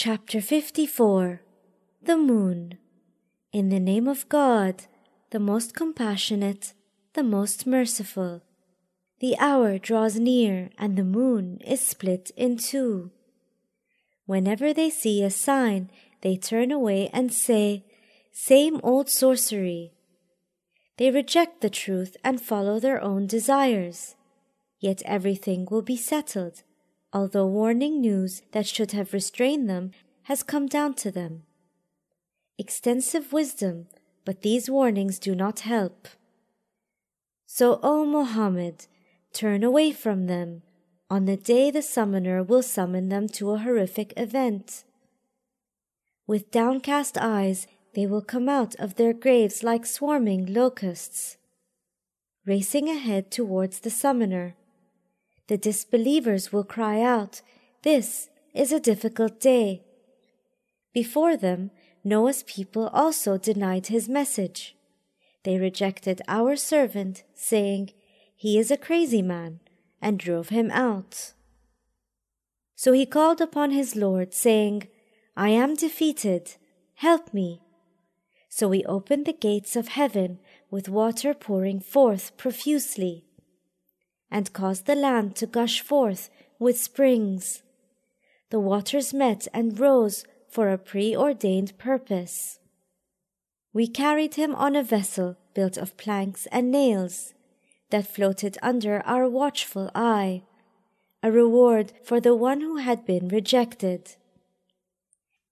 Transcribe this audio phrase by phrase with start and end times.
[0.00, 1.42] Chapter 54
[2.04, 2.78] The Moon
[3.52, 4.84] In the name of God,
[5.30, 6.72] the most compassionate,
[7.14, 8.42] the most merciful.
[9.18, 13.10] The hour draws near and the moon is split in two.
[14.24, 15.90] Whenever they see a sign,
[16.20, 17.84] they turn away and say,
[18.30, 19.94] Same old sorcery.
[20.96, 24.14] They reject the truth and follow their own desires.
[24.78, 26.62] Yet everything will be settled,
[27.12, 29.90] although warning news that should have restrained them
[30.24, 31.42] has come down to them.
[32.58, 33.86] Extensive wisdom,
[34.24, 36.08] but these warnings do not help.
[37.46, 38.86] So, O Muhammad,
[39.32, 40.62] turn away from them
[41.10, 44.84] on the day the summoner will summon them to a horrific event.
[46.26, 51.38] With downcast eyes, they will come out of their graves like swarming locusts,
[52.44, 54.54] racing ahead towards the summoner.
[55.48, 57.42] The disbelievers will cry out,
[57.82, 59.82] This is a difficult day.
[60.92, 61.70] Before them,
[62.04, 64.76] Noah's people also denied his message.
[65.44, 67.92] They rejected our servant, saying,
[68.36, 69.60] He is a crazy man
[70.02, 71.32] and drove him out.
[72.74, 74.88] So he called upon his Lord, saying,
[75.36, 76.56] I am defeated,
[76.94, 77.62] help me.
[78.48, 80.40] So we opened the gates of heaven
[80.70, 83.24] with water pouring forth profusely,
[84.30, 87.62] and caused the land to gush forth with springs.
[88.50, 92.58] The waters met and rose for a preordained purpose.
[93.72, 97.34] We carried him on a vessel built of planks and nails
[97.90, 100.42] that floated under our watchful eye,
[101.22, 104.16] a reward for the one who had been rejected.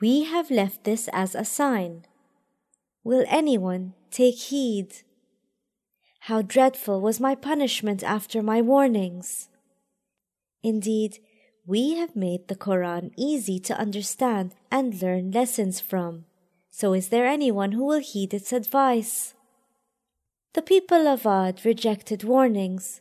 [0.00, 2.06] We have left this as a sign.
[3.04, 5.02] Will anyone take heed?
[6.24, 9.48] How dreadful was my punishment after my warnings!
[10.62, 11.18] Indeed,
[11.66, 16.26] we have made the Koran easy to understand and learn lessons from.
[16.70, 19.34] So is there anyone who will heed its advice?
[20.52, 23.00] The people of Ad rejected warnings.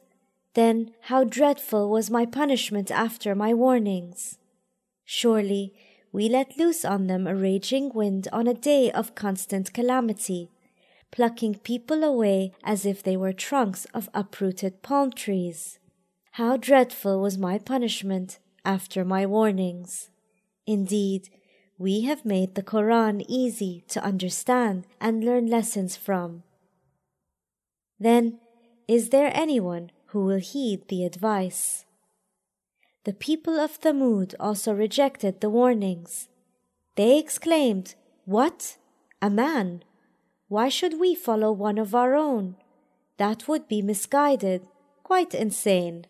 [0.54, 4.38] Then how dreadful was my punishment after my warnings!
[5.04, 5.74] Surely
[6.12, 10.50] we let loose on them a raging wind on a day of constant calamity,
[11.12, 15.80] plucking people away as if they were trunks of uprooted palm trees.
[16.34, 20.10] How dreadful was my punishment after my warnings!
[20.66, 21.30] Indeed,
[21.78, 26.44] we have made the Koran easy to understand and learn lessons from.
[28.00, 28.40] Then,
[28.88, 31.86] is there anyone who will heed the advice?
[33.06, 36.28] The people of Thamud also rejected the warnings.
[36.96, 38.78] They exclaimed, What?
[39.22, 39.84] A man?
[40.50, 42.56] Why should we follow one of our own?
[43.18, 44.68] That would be misguided,
[45.04, 46.08] quite insane.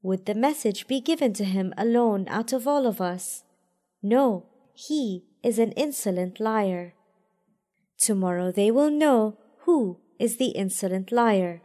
[0.00, 3.42] Would the message be given to him alone out of all of us?
[4.00, 6.94] No, he is an insolent liar.
[7.98, 11.62] Tomorrow they will know who is the insolent liar.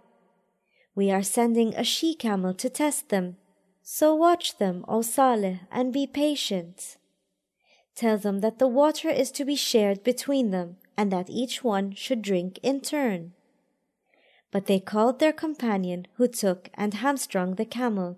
[0.96, 3.38] We are sending a she camel to test them,
[3.84, 6.98] so watch them, O Saleh, and be patient.
[7.96, 11.94] Tell them that the water is to be shared between them, and that each one
[11.94, 13.34] should drink in turn.
[14.52, 18.18] But they called their companion who took and hamstrung the camel.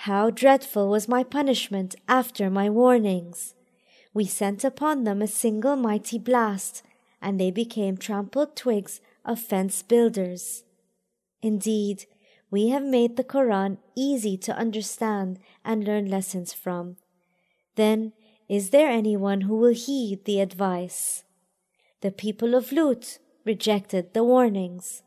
[0.00, 3.54] How dreadful was my punishment after my warnings!
[4.12, 6.82] We sent upon them a single mighty blast,
[7.20, 10.64] and they became trampled twigs of fence builders.
[11.42, 12.06] Indeed,
[12.50, 16.96] we have made the Koran easy to understand and learn lessons from.
[17.74, 18.12] Then,
[18.48, 21.24] is there anyone who will heed the advice?
[22.06, 25.02] The people of Lut rejected the warnings.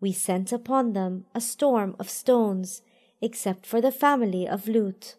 [0.00, 2.82] We sent upon them a storm of stones,
[3.20, 5.16] except for the family of Lut.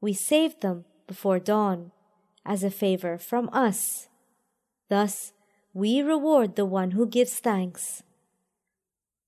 [0.00, 1.92] We saved them before dawn,
[2.44, 4.08] as a favor from us.
[4.88, 5.32] Thus,
[5.72, 8.02] we reward the one who gives thanks.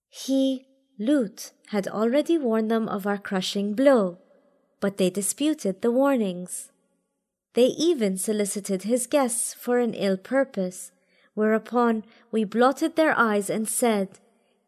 [0.08, 0.66] He,
[0.98, 4.18] Lut, had already warned them of our crushing blow,
[4.80, 6.72] but they disputed the warnings.
[7.54, 10.92] They even solicited his guests for an ill purpose,
[11.34, 14.20] whereupon we blotted their eyes and said,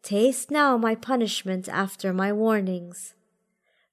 [0.03, 3.13] Taste now my punishment after my warnings.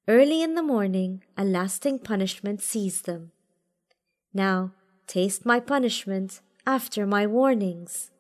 [0.07, 3.33] Early in the morning, a lasting punishment seized them.
[4.33, 4.73] Now,
[5.07, 8.11] taste my punishment after my warnings.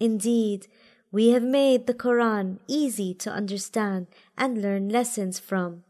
[0.00, 0.68] Indeed,
[1.12, 4.06] we have made the Koran easy to understand
[4.38, 5.84] and learn lessons from.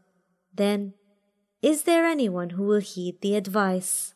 [0.53, 0.93] Then,
[1.61, 4.14] is there anyone who will heed the advice?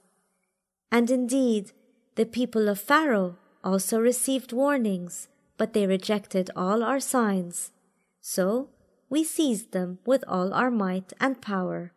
[0.91, 1.71] And indeed,
[2.15, 5.27] the people of Pharaoh also received warnings,
[5.57, 7.71] but they rejected all our signs.
[8.21, 8.69] So
[9.09, 11.91] we seized them with all our might and power.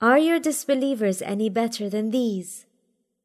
[0.00, 2.66] Are your disbelievers any better than these?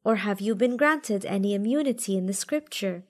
[0.04, 3.02] Or have you been granted any immunity in the Scripture?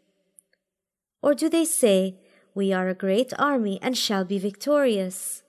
[1.22, 2.16] Or do they say,
[2.54, 5.42] We are a great army and shall be victorious?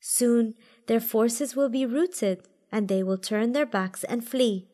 [0.00, 0.54] Soon
[0.88, 4.66] their forces will be routed, and they will turn their backs and flee.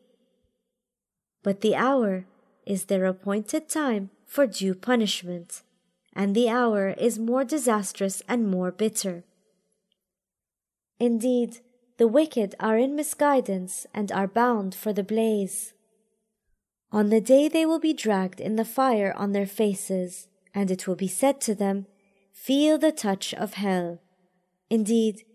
[1.49, 2.27] But the hour
[2.67, 5.63] is their appointed time for due punishment,
[6.13, 9.23] and the hour is more disastrous and more bitter.
[10.99, 11.61] Indeed,
[11.97, 15.73] the wicked are in misguidance and are bound for the blaze.
[16.91, 20.87] On the day they will be dragged in the fire on their faces, and it
[20.87, 21.87] will be said to them,
[22.31, 23.97] Feel the touch of hell.
[24.69, 25.25] Indeed,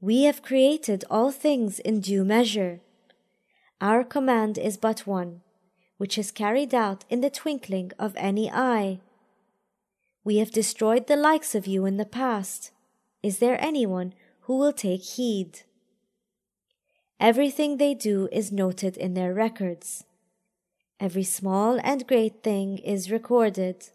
[0.00, 2.80] we have created all things in due measure.
[3.80, 5.40] Our command is but one,
[6.04, 9.00] which is carried out in the twinkling of any eye.
[10.22, 12.72] We have destroyed the likes of you in the past.
[13.22, 14.12] Is there anyone
[14.42, 15.60] who will take heed?
[17.18, 20.04] Everything they do is noted in their records.
[21.00, 23.88] Every small and great thing is recorded.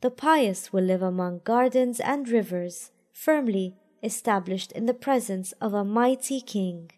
[0.00, 5.84] The pious will live among gardens and rivers, firmly established in the presence of a
[5.84, 6.90] mighty king.